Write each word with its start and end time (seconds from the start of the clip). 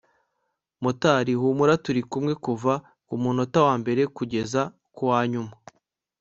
Motari 0.83 1.33
humura 1.39 1.73
turikumwe 1.85 2.33
kuva 2.45 2.73
kumunota 3.07 3.59
wa 3.67 3.75
mbere 3.81 4.01
kugeza 4.15 4.61
kuwa 4.95 5.19
nyuma 5.31 5.53